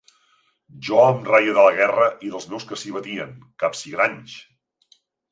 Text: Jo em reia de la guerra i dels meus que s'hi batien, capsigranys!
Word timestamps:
Jo 0.85 1.01
em 1.09 1.19
reia 1.25 1.51
de 1.57 1.65
la 1.67 1.73
guerra 1.79 2.07
i 2.27 2.31
dels 2.35 2.47
meus 2.53 2.65
que 2.71 2.79
s'hi 2.83 2.93
batien, 2.95 3.35
capsigranys! 3.65 4.39